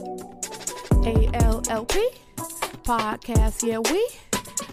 [0.00, 1.94] ALLP
[2.82, 4.08] podcast, yeah, we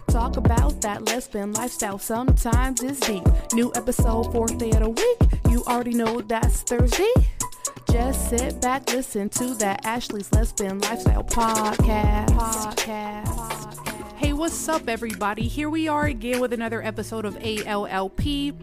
[0.08, 2.00] talk about that lesbian lifestyle.
[2.00, 3.24] Sometimes it's deep.
[3.54, 5.18] New episode, fourth day of the week.
[5.52, 7.14] You already know that's Thursday.
[7.92, 12.30] Just sit back, listen to that Ashley's Lesbian Lifestyle podcast.
[12.30, 14.18] podcast.
[14.18, 15.48] Hey, what's up, everybody?
[15.48, 18.56] Here we are again with another episode of ALLP.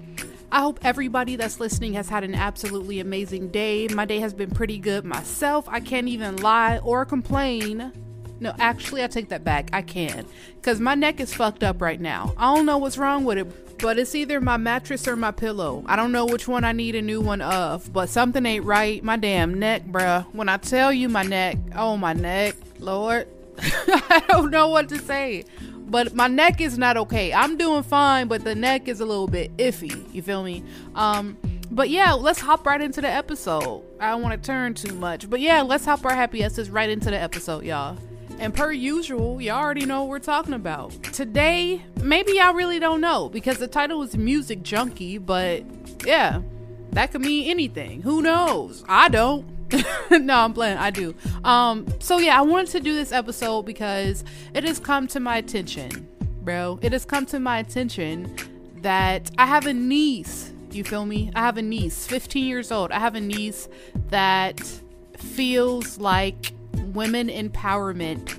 [0.50, 3.86] I hope everybody that's listening has had an absolutely amazing day.
[3.88, 5.68] My day has been pretty good myself.
[5.68, 7.92] I can't even lie or complain.
[8.40, 9.68] No, actually, I take that back.
[9.75, 10.25] I can.
[10.56, 12.32] Because my neck is fucked up right now.
[12.39, 15.84] I don't know what's wrong with it, but it's either my mattress or my pillow.
[15.86, 19.04] I don't know which one I need a new one of, but something ain't right.
[19.04, 20.25] My damn neck, bruh.
[20.32, 23.28] When I tell you my neck, oh, my neck, Lord.
[23.61, 25.44] I don't know what to say
[25.88, 27.32] but my neck is not okay.
[27.32, 30.12] I'm doing fine, but the neck is a little bit iffy.
[30.14, 30.62] You feel me?
[30.94, 31.36] Um,
[31.70, 33.83] but yeah, let's hop right into the episode.
[34.00, 36.88] I don't want to turn too much, but yeah, let's hop our happy asses right
[36.88, 37.97] into the episode, y'all.
[38.38, 40.92] And per usual, y'all already know what we're talking about.
[41.12, 45.64] Today, maybe y'all really don't know because the title is Music Junkie, but
[46.06, 46.41] yeah,
[46.92, 48.02] that could mean anything.
[48.02, 48.84] Who knows?
[48.89, 49.45] I don't.
[50.11, 50.78] no, I'm playing.
[50.78, 51.14] I do.
[51.44, 54.24] Um, so yeah, I wanted to do this episode because
[54.55, 56.08] it has come to my attention,
[56.42, 56.78] bro.
[56.83, 58.34] It has come to my attention
[58.83, 60.52] that I have a niece.
[60.70, 61.30] You feel me?
[61.34, 62.92] I have a niece, 15 years old.
[62.92, 63.69] I have a niece
[64.11, 64.61] that
[65.16, 66.52] feels like
[66.92, 68.39] women empowerment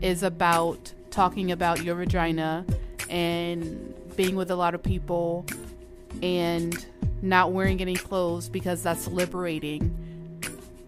[0.00, 2.64] is about talking about your vagina
[3.08, 5.46] and being with a lot of people
[6.22, 6.86] and
[7.22, 10.07] not wearing any clothes because that's liberating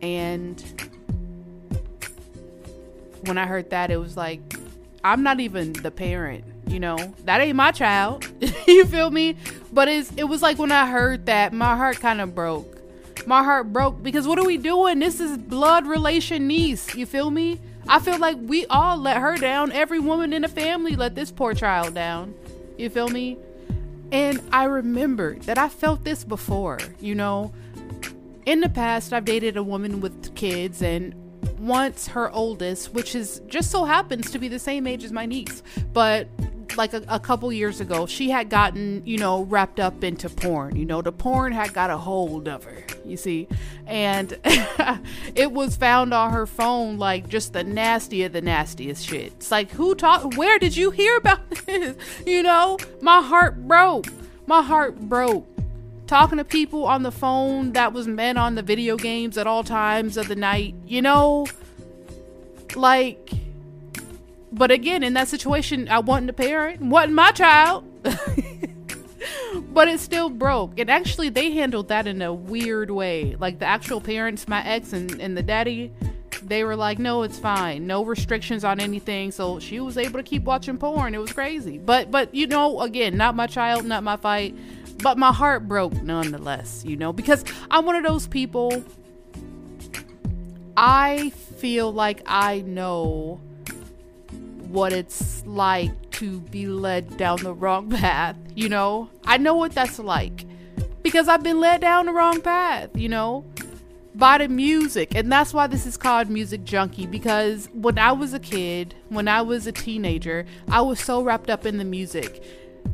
[0.02, 0.62] and
[3.24, 4.40] when I heard that, it was like,
[5.04, 8.26] I'm not even the parent, you know, that ain't my child.
[8.66, 9.36] you feel me?
[9.72, 12.76] But it's, it was like when I heard that, my heart kind of broke.
[13.26, 14.98] My heart broke because what are we doing?
[14.98, 16.94] This is blood relation niece.
[16.94, 17.60] You feel me?
[17.88, 19.72] I feel like we all let her down.
[19.72, 22.34] Every woman in the family let this poor child down.
[22.78, 23.36] You feel me?
[24.12, 27.52] And I remember that I felt this before, you know
[28.46, 31.14] in the past, I've dated a woman with kids, and
[31.58, 35.26] once her oldest, which is just so happens to be the same age as my
[35.26, 35.62] niece,
[35.92, 36.28] but
[36.76, 40.76] like a, a, couple years ago, she had gotten, you know, wrapped up into porn.
[40.76, 43.48] You know, the porn had got a hold of her, you see.
[43.86, 44.38] And
[45.34, 49.32] it was found on her phone like just the nasty of the nastiest shit.
[49.32, 51.96] It's like, who taught, where did you hear about this?
[52.26, 54.06] You know, my heart broke.
[54.46, 55.49] My heart broke
[56.10, 59.62] talking to people on the phone that was men on the video games at all
[59.62, 61.46] times of the night, you know?
[62.74, 63.30] Like,
[64.50, 67.84] but again, in that situation, I wasn't a parent, wasn't my child.
[69.72, 70.80] but it still broke.
[70.80, 73.36] And actually, they handled that in a weird way.
[73.38, 75.92] Like, the actual parents, my ex and, and the daddy,
[76.42, 77.86] they were like, no, it's fine.
[77.86, 79.30] No restrictions on anything.
[79.30, 81.14] So she was able to keep watching porn.
[81.14, 81.78] It was crazy.
[81.78, 84.56] But, but, you know, again, not my child, not my fight
[85.02, 88.84] but my heart broke nonetheless, you know, because I'm one of those people.
[90.76, 93.40] I feel like I know
[94.68, 99.10] what it's like to be led down the wrong path, you know?
[99.24, 100.44] I know what that's like
[101.02, 103.44] because I've been led down the wrong path, you know?
[104.14, 105.14] By the music.
[105.14, 109.28] And that's why this is called Music Junkie because when I was a kid, when
[109.28, 112.42] I was a teenager, I was so wrapped up in the music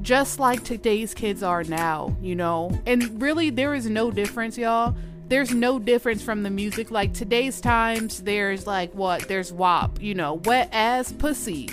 [0.02, 2.70] just like today's kids are now, you know?
[2.86, 4.96] And really, there is no difference, y'all.
[5.28, 6.90] There's no difference from the music.
[6.90, 9.26] Like today's times, there's like what?
[9.26, 11.68] There's WAP, you know, wet ass pussy.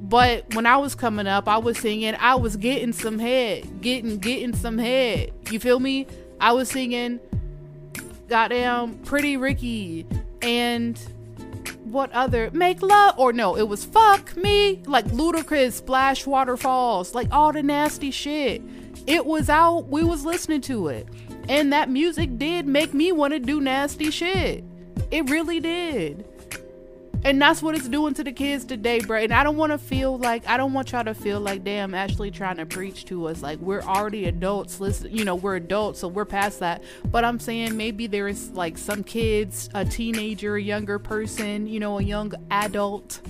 [0.00, 4.18] But when I was coming up, I was singing, I was getting some head, getting,
[4.18, 5.32] getting some head.
[5.50, 6.06] You feel me?
[6.40, 7.18] I was singing,
[8.28, 10.06] goddamn, Pretty Ricky
[10.42, 11.00] and
[11.86, 17.28] what other make love or no it was fuck me like Ludacris splash waterfalls like
[17.32, 18.62] all the nasty shit.
[19.06, 21.06] It was out we was listening to it.
[21.48, 24.64] And that music did make me want to do nasty shit.
[25.12, 26.26] It really did
[27.26, 29.18] and that's what it's doing to the kids today, bro.
[29.18, 31.92] And I don't want to feel like I don't want y'all to feel like damn
[31.92, 33.42] Ashley trying to preach to us.
[33.42, 34.78] Like we're already adults.
[34.78, 36.84] Listen, you know, we're adults, so we're past that.
[37.06, 41.80] But I'm saying maybe there is like some kids, a teenager, a younger person, you
[41.80, 43.20] know, a young adult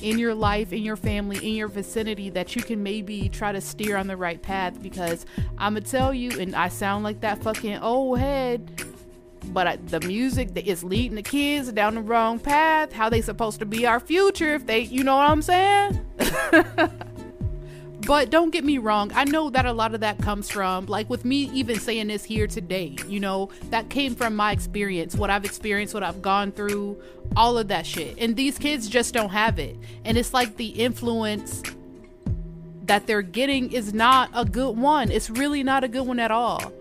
[0.00, 3.60] in your life, in your family, in your vicinity that you can maybe try to
[3.60, 5.26] steer on the right path because
[5.58, 8.91] I'm gonna tell you, and I sound like that fucking old head
[9.46, 13.20] but uh, the music that is leading the kids down the wrong path how they
[13.20, 16.04] supposed to be our future if they you know what i'm saying
[18.06, 21.08] But don't get me wrong, I know that a lot of that comes from, like
[21.08, 25.30] with me even saying this here today, you know, that came from my experience, what
[25.30, 27.00] I've experienced, what I've gone through,
[27.36, 28.16] all of that shit.
[28.18, 29.76] And these kids just don't have it.
[30.04, 31.62] And it's like the influence
[32.86, 35.12] that they're getting is not a good one.
[35.12, 36.72] It's really not a good one at all.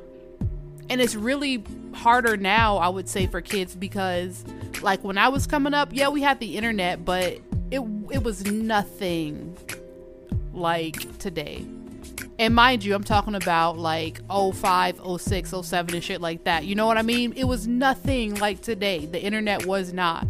[0.90, 4.44] And it's really harder now, I would say, for kids because,
[4.82, 7.40] like, when I was coming up, yeah, we had the internet, but
[7.72, 9.58] it it was nothing
[10.54, 11.66] like today.
[12.40, 16.66] And mind you, I'm talking about like 05, 06, 07 and shit like that.
[16.66, 17.34] You know what I mean?
[17.36, 19.06] It was nothing like today.
[19.06, 20.28] The internet was not.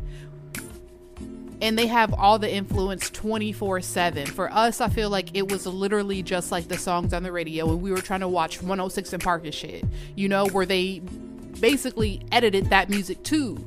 [1.62, 4.26] And they have all the influence 24 7.
[4.28, 7.70] For us, I feel like it was literally just like the songs on the radio
[7.72, 9.86] and we were trying to watch 106 and Park and shit,
[10.16, 11.02] you know, where they
[11.60, 13.58] basically edited that music too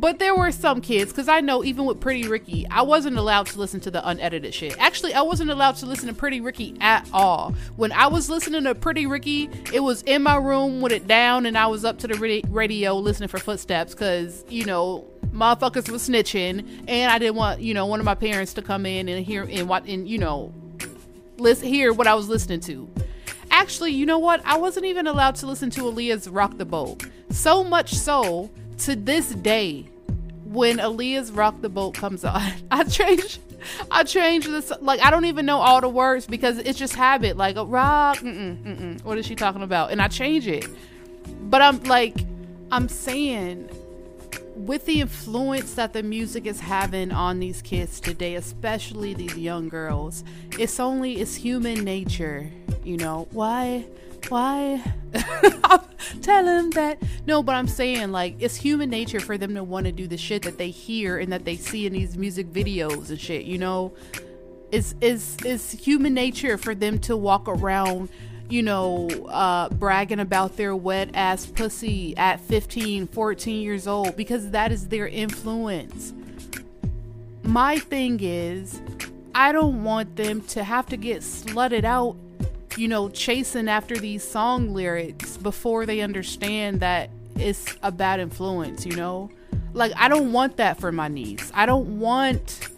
[0.00, 3.48] but there were some kids, because I know even with Pretty Ricky, I wasn't allowed
[3.48, 4.74] to listen to the unedited shit.
[4.78, 7.54] Actually, I wasn't allowed to listen to Pretty Ricky at all.
[7.76, 11.44] When I was listening to Pretty Ricky, it was in my room with it down,
[11.44, 15.04] and I was up to the radio listening for footsteps, because, you know,
[15.34, 18.86] motherfuckers was snitching, and I didn't want, you know, one of my parents to come
[18.86, 20.54] in and hear and and, you know,
[21.36, 22.88] listen, hear what I was listening to.
[23.50, 24.40] Actually, you know what?
[24.44, 27.04] I wasn't even allowed to listen to Aaliyah's Rock the Boat.
[27.30, 29.88] So much so to this day,
[30.44, 33.38] when Aaliyah's Rock the Boat comes on, I change
[33.90, 37.36] I change this like I don't even know all the words because it's just habit
[37.36, 39.04] like a rock mm-mm, mm-mm.
[39.04, 40.66] what is she talking about and I change it
[41.42, 42.16] but I'm like
[42.72, 43.68] I'm saying
[44.54, 49.68] with the influence that the music is having on these kids today especially these young
[49.68, 50.24] girls
[50.58, 52.50] it's only it's human nature
[52.84, 53.28] you know?
[53.32, 53.86] Why
[54.28, 54.82] why?
[56.22, 57.02] Tell them that.
[57.26, 60.16] No but i'm saying like it's human nature for them to want to do the
[60.16, 63.58] shit that they hear and that they see in these music videos and shit you
[63.58, 63.92] know?
[64.72, 68.08] It's it's it's human nature for them to walk around
[68.50, 74.50] you know uh bragging about their wet ass pussy at 15 14 years old because
[74.50, 76.12] that is their influence
[77.42, 78.80] my thing is
[79.34, 82.16] i don't want them to have to get slutted out
[82.76, 88.86] you know, chasing after these song lyrics before they understand that it's a bad influence,
[88.86, 89.30] you know?
[89.72, 91.50] Like, I don't want that for my niece.
[91.54, 92.69] I don't want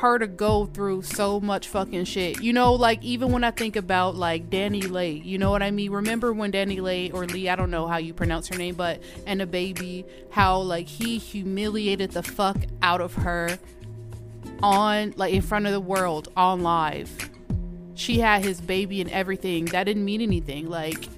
[0.00, 2.42] her to go through so much fucking shit.
[2.42, 5.90] You know, like, even when I think about, like, DaniLeigh, you know what I mean?
[5.90, 9.40] Remember when DaniLeigh, or Lee, I don't know how you pronounce her name, but, and
[9.40, 13.58] DaBaby, how, like, he humiliated the fuck out of her
[14.62, 17.30] on, like, in front of the world on live
[18.00, 19.66] she had his baby and everything.
[19.66, 20.68] That didn't mean anything.
[20.68, 21.08] Like,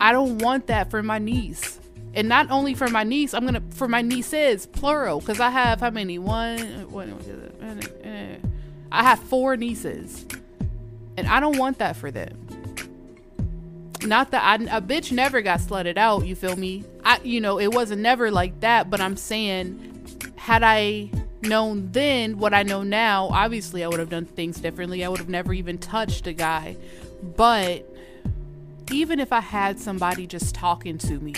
[0.00, 1.78] I don't want that for my niece.
[2.14, 5.80] And not only for my niece, I'm gonna for my nieces, plural, because I have
[5.80, 6.18] how many?
[6.18, 6.86] One,
[8.92, 10.24] I have four nieces,
[11.16, 12.46] and I don't want that for them.
[14.04, 16.26] Not that I, a bitch never got slutted out.
[16.26, 16.84] You feel me?
[17.04, 18.90] I, you know, it wasn't never like that.
[18.90, 21.10] But I'm saying, had I
[21.42, 25.04] known then what I know now, obviously I would have done things differently.
[25.04, 26.76] I would have never even touched a guy.
[27.36, 27.88] But
[28.90, 31.34] even if I had somebody just talking to me,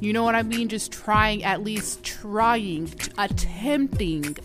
[0.00, 0.68] you know what I mean?
[0.68, 4.36] Just trying, at least trying, attempting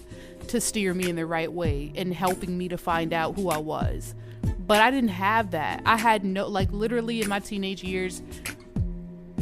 [0.47, 3.57] to steer me in the right way and helping me to find out who I
[3.57, 4.15] was.
[4.65, 5.81] But I didn't have that.
[5.85, 8.21] I had no, like, literally in my teenage years,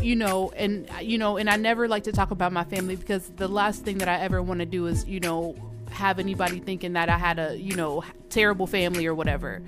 [0.02, 3.30] you know, and you know, and I never like to talk about my family because
[3.36, 5.56] the last thing that I ever want to do is, you know,
[5.92, 9.62] have anybody thinking that I had a, you know, terrible family or whatever.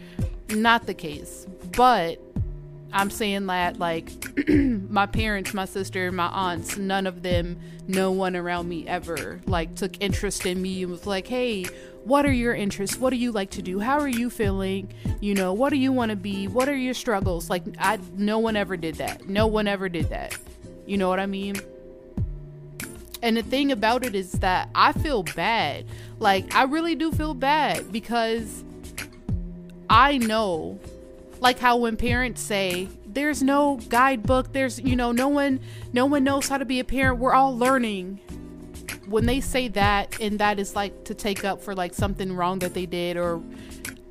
[0.50, 1.46] Not the case.
[1.76, 2.20] But
[2.94, 4.12] I'm saying that like
[4.48, 9.76] my parents, my sister, my aunts, none of them, no one around me ever like
[9.76, 11.66] took interest in me and was like, "Hey,
[12.04, 12.98] what are your interests?
[12.98, 13.80] What do you like to do?
[13.80, 14.94] How are you feeling?
[15.20, 16.48] You know, what do you want to be?
[16.48, 19.28] What are your struggles?" Like I no one ever did that.
[19.28, 20.38] No one ever did that.
[20.86, 21.56] You know what I mean?
[23.24, 25.86] And the thing about it is that I feel bad.
[26.20, 28.64] Like I really do feel bad because
[29.90, 30.80] I know
[31.44, 35.60] like how when parents say there's no guidebook there's you know no one
[35.92, 38.20] no one knows how to be a parent we're all learning.
[39.06, 42.60] When they say that and that is like to take up for like something wrong
[42.60, 43.42] that they did or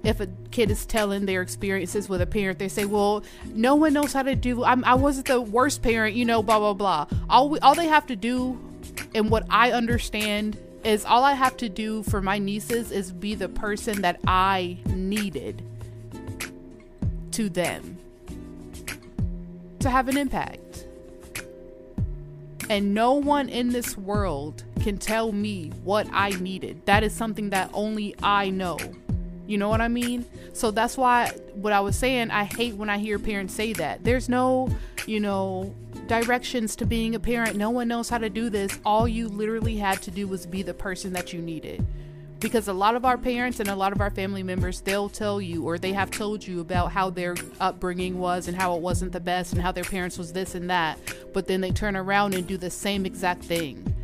[0.04, 3.94] if a kid is telling their experiences with a parent they say well no one
[3.94, 7.06] knows how to do I'm, i wasn't the worst parent you know blah blah blah.
[7.30, 8.60] All, we, all they have to do
[9.14, 13.34] and what i understand is all i have to do for my nieces is be
[13.34, 15.62] the person that i needed
[17.32, 17.98] to them
[19.80, 20.86] to have an impact.
[22.70, 26.86] And no one in this world can tell me what I needed.
[26.86, 28.78] That is something that only I know.
[29.46, 30.24] You know what I mean?
[30.52, 34.04] So that's why what I was saying, I hate when I hear parents say that.
[34.04, 34.68] There's no,
[35.06, 35.74] you know,
[36.06, 37.56] directions to being a parent.
[37.56, 38.78] No one knows how to do this.
[38.84, 41.84] All you literally had to do was be the person that you needed.
[42.42, 45.40] Because a lot of our parents and a lot of our family members, they'll tell
[45.40, 49.12] you or they have told you about how their upbringing was and how it wasn't
[49.12, 50.98] the best and how their parents was this and that.
[51.32, 53.94] But then they turn around and do the same exact thing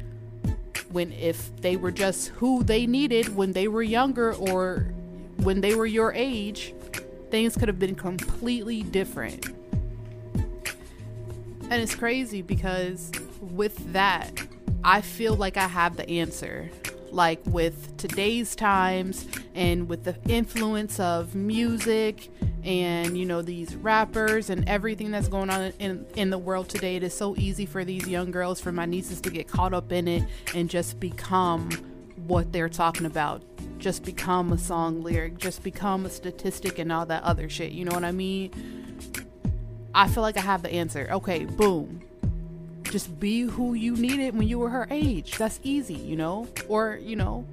[0.91, 4.87] when if they were just who they needed when they were younger or
[5.39, 6.75] when they were your age,
[7.31, 9.47] things could have been completely different.
[11.71, 14.33] And it's crazy because with that,
[14.83, 16.71] I feel like I have the answer.
[17.11, 22.29] Like with today's times and with the influence of music
[22.65, 26.97] and you know these rappers and everything that's going on in in the world today
[26.97, 29.93] it is so easy for these young girls for my nieces to get caught up
[29.93, 30.25] in it
[30.55, 31.71] and just become
[32.27, 33.43] what they're talking about.
[33.79, 37.73] Just become a song lyric just become a statistic and all that other shit.
[37.73, 38.51] You know what i mean?
[39.95, 41.09] I feel like i have the answer.
[41.11, 42.03] Okay boom
[42.91, 46.99] just be who you needed when you were her age that's easy you know or
[47.03, 47.47] you know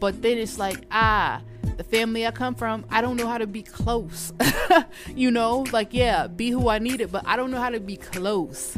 [0.00, 1.40] but then it's like ah
[1.76, 4.32] the family I come from, I don't know how to be close.
[5.14, 7.96] you know, like, yeah, be who I needed, but I don't know how to be
[7.96, 8.76] close.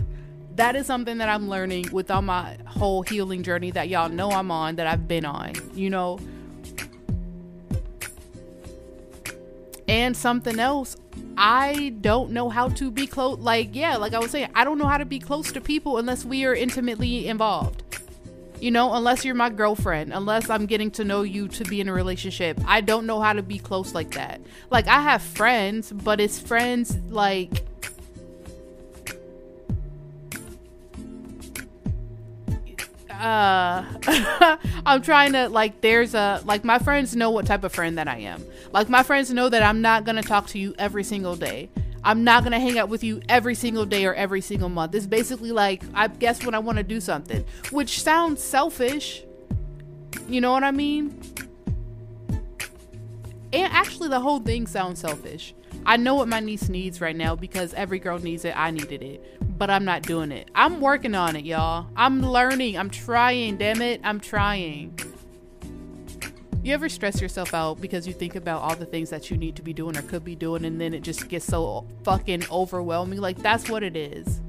[0.55, 4.31] That is something that I'm learning with all my whole healing journey that y'all know
[4.31, 6.19] I'm on, that I've been on, you know.
[9.89, 10.97] And something else,
[11.37, 13.39] I don't know how to be close.
[13.39, 15.99] Like, yeah, like I was saying, I don't know how to be close to people
[15.99, 17.83] unless we are intimately involved.
[18.61, 21.89] You know, unless you're my girlfriend, unless I'm getting to know you to be in
[21.89, 24.41] a relationship, I don't know how to be close like that.
[24.71, 27.67] Like, I have friends, but it's friends like.
[33.19, 34.57] Uh,
[34.87, 35.81] I'm trying to like.
[35.81, 38.45] There's a like my friends know what type of friend that I am.
[38.73, 41.71] Like my friends know that I'm not gonna talk to you every single day.
[42.05, 44.95] I'm not gonna hang out with you every single day or every single month.
[44.95, 49.25] It's basically like I guess when I want to do something, which sounds selfish.
[50.29, 51.21] You know what I mean?
[53.53, 55.55] And actually, the whole thing sounds selfish.
[55.87, 58.55] I know what my niece needs right now because every girl needs it.
[58.57, 60.51] I needed it, but I'm not doing it.
[60.55, 61.87] I'm working on it, y'all.
[61.97, 62.77] I'm learning.
[62.77, 63.57] I'm trying.
[63.57, 64.99] Damn it, I'm trying.
[66.63, 69.55] You ever stress yourself out because you think about all the things that you need
[69.55, 73.21] to be doing or could be doing, and then it just gets so fucking overwhelming?
[73.21, 74.41] Like, that's what it is.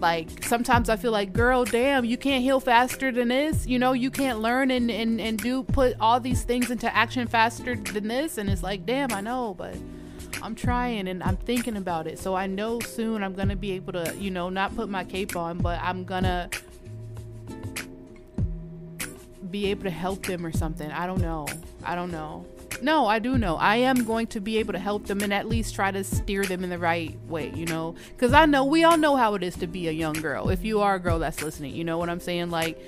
[0.00, 3.66] Like, sometimes I feel like, girl, damn, you can't heal faster than this.
[3.66, 7.26] You know, you can't learn and, and, and do put all these things into action
[7.26, 8.38] faster than this.
[8.38, 9.74] And it's like, damn, I know, but
[10.42, 12.18] I'm trying and I'm thinking about it.
[12.18, 15.04] So I know soon I'm going to be able to, you know, not put my
[15.04, 16.50] cape on, but I'm going to
[19.50, 20.90] be able to help them or something.
[20.90, 21.46] I don't know.
[21.84, 22.46] I don't know.
[22.82, 23.56] No, I do know.
[23.56, 26.44] I am going to be able to help them and at least try to steer
[26.44, 27.94] them in the right way, you know?
[28.08, 30.50] Because I know we all know how it is to be a young girl.
[30.50, 32.50] If you are a girl that's listening, you know what I'm saying?
[32.50, 32.78] Like,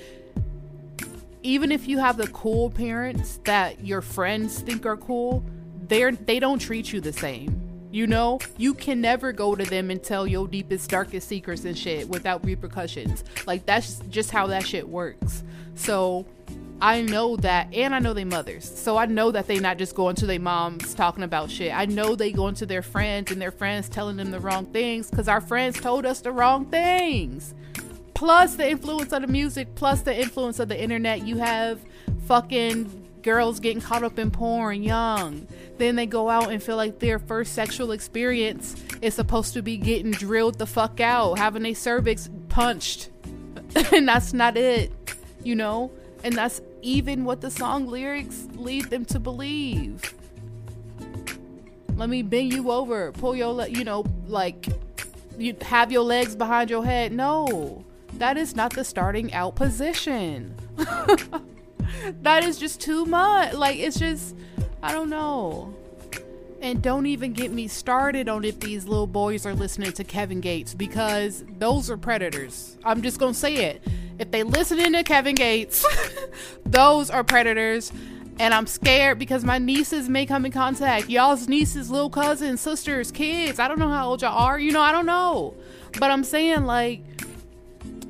[1.42, 5.42] even if you have the cool parents that your friends think are cool,
[5.88, 7.68] they're they don't treat you the same.
[7.90, 11.76] You know, you can never go to them and tell your deepest, darkest secrets and
[11.76, 13.24] shit without repercussions.
[13.46, 15.42] Like that's just how that shit works.
[15.74, 16.26] So
[16.80, 18.64] I know that, and I know they mothers.
[18.78, 21.74] So I know that they not just going to their moms talking about shit.
[21.74, 25.10] I know they going to their friends and their friends telling them the wrong things
[25.10, 27.54] because our friends told us the wrong things.
[28.14, 31.26] Plus the influence of the music, plus the influence of the internet.
[31.26, 31.80] You have
[32.26, 35.46] fucking girls getting caught up in porn young.
[35.76, 39.76] Then they go out and feel like their first sexual experience is supposed to be
[39.76, 43.10] getting drilled the fuck out, having a cervix punched.
[43.92, 44.90] and that's not it,
[45.44, 45.90] you know?
[46.24, 50.14] And that's even what the song lyrics lead them to believe.
[51.96, 54.68] Let me bend you over, pull your, le- you know, like
[55.36, 57.12] you have your legs behind your head.
[57.12, 60.54] No, that is not the starting out position.
[62.22, 63.54] that is just too much.
[63.54, 64.34] Like, it's just,
[64.82, 65.74] I don't know.
[66.60, 70.40] And don't even get me started on if these little boys are listening to Kevin
[70.40, 72.76] Gates because those are predators.
[72.84, 73.82] I'm just going to say it.
[74.18, 75.86] If they listening to Kevin Gates,
[76.66, 77.92] those are predators.
[78.40, 81.08] And I'm scared because my nieces may come in contact.
[81.08, 83.58] Y'all's nieces, little cousins, sisters, kids.
[83.58, 84.58] I don't know how old y'all are.
[84.58, 85.54] You know, I don't know.
[85.98, 87.02] But I'm saying, like,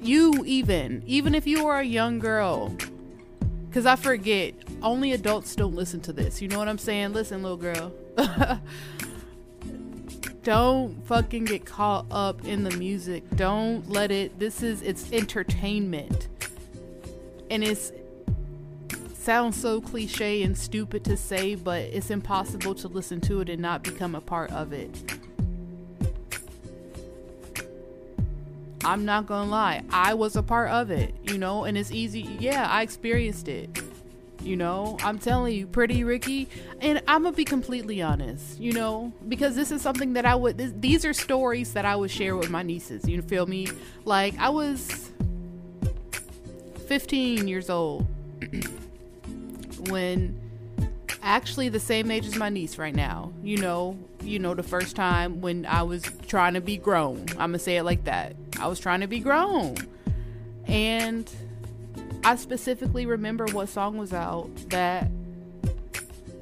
[0.02, 2.74] you even, even if you are a young girl,
[3.68, 6.40] because I forget, only adults don't listen to this.
[6.40, 7.12] You know what I'm saying?
[7.12, 7.92] Listen, little girl.
[10.42, 13.22] don't fucking get caught up in the music.
[13.36, 14.38] Don't let it.
[14.38, 16.28] This is it's entertainment,
[17.50, 17.92] and it's
[19.14, 23.60] sounds so cliche and stupid to say, but it's impossible to listen to it and
[23.60, 25.18] not become a part of it.
[28.84, 32.36] I'm not gonna lie, I was a part of it, you know, and it's easy.
[32.38, 33.82] Yeah, I experienced it.
[34.40, 36.48] You know, I'm telling you, Pretty Ricky,
[36.80, 40.58] and I'm gonna be completely honest, you know, because this is something that I would,
[40.58, 43.06] this, these are stories that I would share with my nieces.
[43.08, 43.68] You feel me?
[44.04, 45.10] Like, I was
[46.86, 48.06] 15 years old
[49.90, 50.40] when
[51.22, 53.32] actually the same age as my niece right now.
[53.42, 57.26] You know, you know the first time when I was trying to be grown.
[57.32, 58.34] I'm going to say it like that.
[58.58, 59.76] I was trying to be grown.
[60.66, 61.30] And
[62.24, 65.10] I specifically remember what song was out that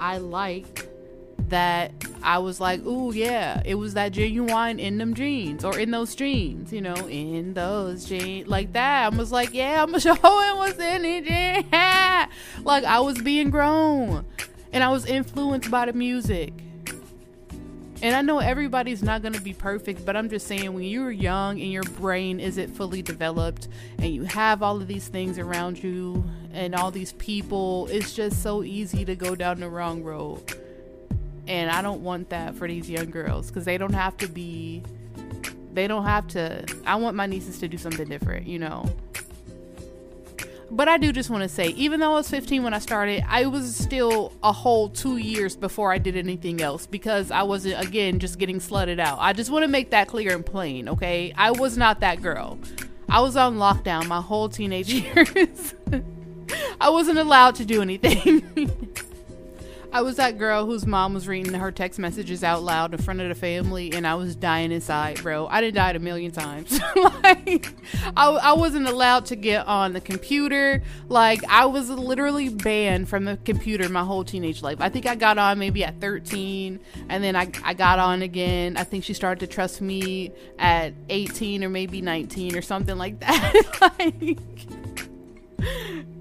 [0.00, 0.86] I liked
[1.48, 1.92] that
[2.22, 6.14] I was like, ooh, yeah, it was that Ginuwine in them jeans or in those
[6.14, 9.12] jeans, you know, in those jeans, like that.
[9.12, 12.28] I was like, yeah, I'm showing what's in it.
[12.64, 14.24] like I was being grown
[14.72, 16.52] and I was influenced by the music.
[18.02, 21.10] And I know everybody's not going to be perfect, but I'm just saying when you're
[21.10, 25.82] young and your brain isn't fully developed and you have all of these things around
[25.82, 26.22] you
[26.52, 30.42] and all these people, it's just so easy to go down the wrong road.
[31.48, 34.82] And I don't want that for these young girls because they don't have to be,
[35.72, 36.66] they don't have to.
[36.84, 38.90] I want my nieces to do something different, you know?
[40.70, 43.24] But I do just want to say, even though I was 15 when I started,
[43.28, 47.80] I was still a whole two years before I did anything else because I wasn't,
[47.80, 49.18] again, just getting slutted out.
[49.20, 51.32] I just want to make that clear and plain, okay?
[51.36, 52.58] I was not that girl.
[53.08, 55.74] I was on lockdown my whole teenage years.
[56.80, 58.70] I wasn't allowed to do anything.
[59.96, 63.22] I was that girl whose mom was reading her text messages out loud in front
[63.22, 65.46] of the family, and I was dying inside, bro.
[65.46, 66.78] I died a million times.
[67.24, 67.72] like,
[68.14, 70.82] I, I wasn't allowed to get on the computer.
[71.08, 74.82] Like, I was literally banned from the computer my whole teenage life.
[74.82, 78.76] I think I got on maybe at 13, and then I, I got on again.
[78.76, 83.20] I think she started to trust me at 18 or maybe 19 or something like
[83.20, 83.80] that.
[83.98, 84.38] like,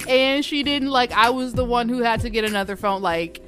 [0.08, 3.42] and she didn't like I was the one who had to get another phone like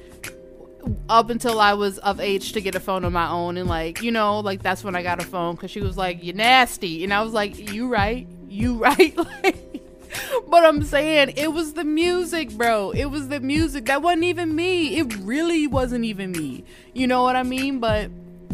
[1.08, 4.02] up until I was of age to get a phone on my own, and like
[4.02, 7.04] you know, like that's when I got a phone because she was like, "You nasty,"
[7.04, 9.78] and I was like, "You right, you right." like,
[10.48, 12.90] but I'm saying it was the music, bro.
[12.90, 14.98] It was the music that wasn't even me.
[14.98, 16.64] It really wasn't even me.
[16.94, 17.78] You know what I mean?
[17.80, 18.10] But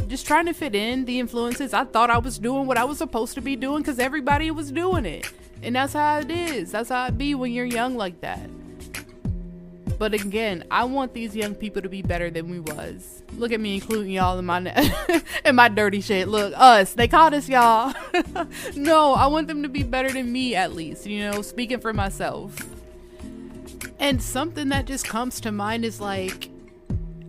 [0.08, 1.72] just trying to fit in the influences.
[1.72, 4.70] I thought I was doing what I was supposed to be doing because everybody was
[4.70, 5.30] doing it,
[5.62, 6.72] and that's how it is.
[6.72, 8.48] That's how it be when you're young like that.
[9.98, 13.22] But again, I want these young people to be better than we was.
[13.36, 14.58] Look at me including y'all in my
[15.44, 16.28] in my dirty shit.
[16.28, 16.94] Look, us.
[16.94, 17.94] They called us y'all.
[18.74, 21.92] no, I want them to be better than me at least, you know, speaking for
[21.92, 22.56] myself.
[23.98, 26.50] And something that just comes to mind is like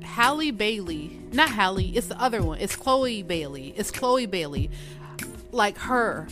[0.03, 1.19] Halle Bailey.
[1.31, 2.59] Not Halle, it's the other one.
[2.59, 3.73] It's Chloe Bailey.
[3.77, 4.71] It's Chloe Bailey.
[5.51, 6.27] Like her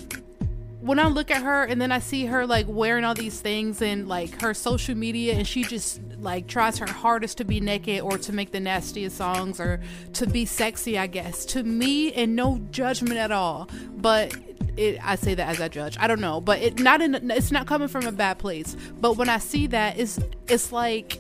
[0.84, 3.82] when I look at her and then I see her like wearing all these things
[3.82, 8.02] and like her social media and she just like tries her hardest to be naked
[8.02, 9.80] or to make the nastiest songs or
[10.12, 11.46] to be sexy, I guess.
[11.46, 13.70] To me and no judgment at all.
[13.96, 14.36] But
[14.76, 15.96] it, I say that as I judge.
[16.02, 18.76] I don't know, but it not in it's not coming from a bad place.
[19.00, 20.20] But when I see that it's
[20.50, 21.18] it's like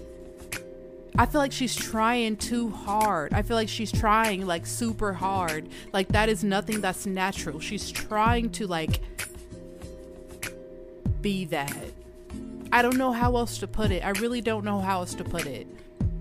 [1.18, 3.34] I feel like she's trying too hard.
[3.34, 5.70] I feel like she's trying like super hard.
[5.94, 7.62] Like that is nothing that's natural.
[7.62, 9.00] She's trying to like
[11.24, 11.76] be that.
[12.72, 14.06] I don't know how else to put it.
[14.06, 15.66] I really don't know how else to put it.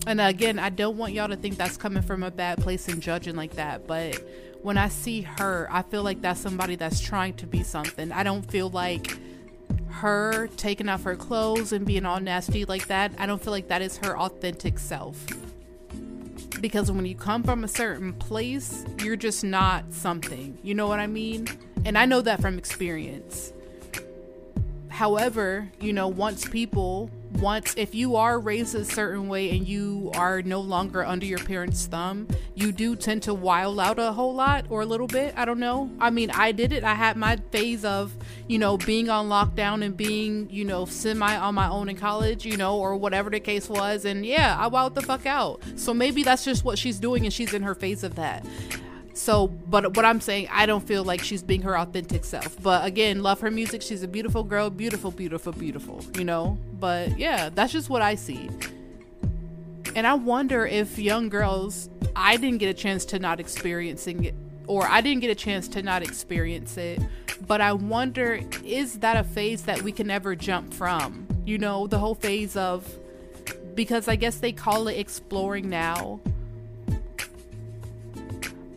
[0.07, 3.03] And again, I don't want y'all to think that's coming from a bad place and
[3.03, 4.21] judging like that, but
[4.63, 8.13] when I see her, I feel like that's somebody that's trying to be something.
[8.13, 9.17] I don't feel like
[9.89, 13.13] her taking off her clothes and being all nasty like that.
[13.19, 15.25] I don't feel like that is her authentic self.
[16.61, 20.57] Because when you come from a certain place, you're just not something.
[20.63, 21.49] You know what I mean?
[21.85, 23.53] And I know that from experience.
[25.03, 27.11] However, you know, once people,
[27.41, 31.41] once if you are raised a certain way and you are no longer under your
[31.41, 35.35] parents' thumb, you do tend to wild out a whole lot or a little bit.
[35.37, 35.91] I don't know.
[35.99, 36.85] I mean, I did it.
[36.85, 38.15] I had my phase of,
[38.47, 42.45] you know, being on lockdown and being, you know, semi on my own in college,
[42.45, 44.05] you know, or whatever the case was.
[44.05, 45.65] And yeah, I wowed the fuck out.
[45.75, 48.47] So maybe that's just what she's doing and she's in her phase of that.
[49.15, 52.61] So, but what I'm saying, I don't feel like she's being her authentic self.
[52.63, 53.83] But again, love her music.
[53.83, 56.59] She's a beautiful girl, beautiful, beautiful, beautiful, you know?
[56.81, 58.49] But yeah, that's just what I see.
[59.95, 64.35] And I wonder if young girls, I didn't get a chance to not experiencing it,
[64.67, 67.01] or I didn't get a chance to not experience it.
[67.47, 71.27] But I wonder, is that a phase that we can ever jump from?
[71.45, 72.89] You know, the whole phase of
[73.75, 76.21] because I guess they call it exploring now.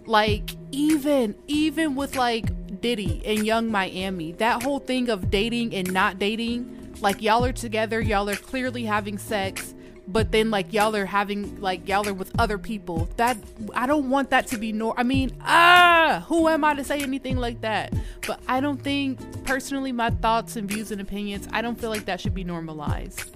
[0.05, 5.91] Like even even with like Diddy and Young Miami, that whole thing of dating and
[5.91, 9.73] not dating, like y'all are together, y'all are clearly having sex,
[10.07, 13.09] but then like y'all are having like y'all are with other people.
[13.17, 13.37] That
[13.73, 16.99] I don't want that to be nor I mean, ah, who am I to say
[16.99, 17.93] anything like that?
[18.27, 22.05] But I don't think personally my thoughts and views and opinions, I don't feel like
[22.05, 23.31] that should be normalized.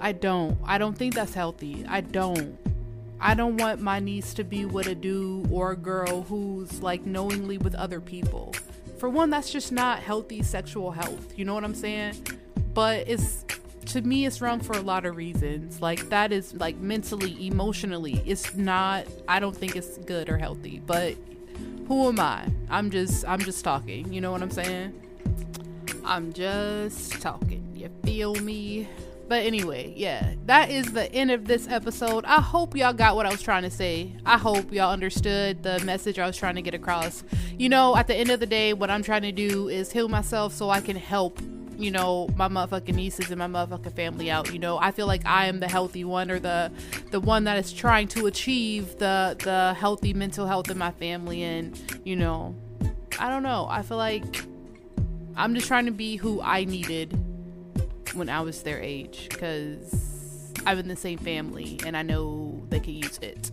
[0.00, 0.56] I don't.
[0.64, 1.84] I don't think that's healthy.
[1.88, 2.56] I don't.
[3.20, 7.04] I don't want my niece to be with a dude or a girl who's like
[7.04, 8.54] knowingly with other people.
[8.98, 11.38] For one, that's just not healthy sexual health.
[11.38, 12.14] You know what I'm saying?
[12.72, 13.44] But it's
[13.86, 15.82] to me it's wrong for a lot of reasons.
[15.82, 20.80] Like that is like mentally, emotionally, it's not I don't think it's good or healthy.
[20.84, 21.16] But
[21.88, 22.46] who am I?
[22.70, 24.12] I'm just I'm just talking.
[24.12, 24.98] You know what I'm saying?
[26.04, 27.70] I'm just talking.
[27.74, 28.88] You feel me?
[29.30, 32.24] But anyway, yeah, that is the end of this episode.
[32.24, 34.16] I hope y'all got what I was trying to say.
[34.26, 37.22] I hope y'all understood the message I was trying to get across.
[37.56, 40.08] You know, at the end of the day, what I'm trying to do is heal
[40.08, 41.38] myself so I can help
[41.78, 45.24] you know my motherfucking nieces and my motherfucking family out you know i feel like
[45.24, 46.70] i am the healthy one or the
[47.10, 51.42] the one that is trying to achieve the the healthy mental health in my family
[51.42, 52.54] and you know
[53.18, 54.44] i don't know i feel like
[55.36, 57.18] i'm just trying to be who i needed
[58.14, 62.80] when I was their age because I'm in the same family and I know they
[62.80, 63.50] can use it.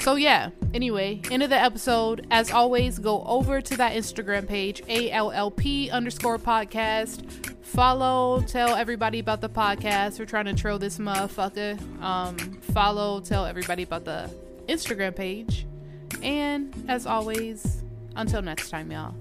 [0.00, 2.26] So yeah, anyway, end of the episode.
[2.30, 7.54] As always, go over to that Instagram page, ALLP underscore podcast.
[7.64, 10.18] Follow, tell everybody about the podcast.
[10.18, 11.80] We're trying to troll this motherfucker.
[12.02, 14.30] Um, follow, tell everybody about the
[14.68, 15.66] Instagram page.
[16.22, 17.82] And as always,
[18.14, 19.14] until next time, y'all.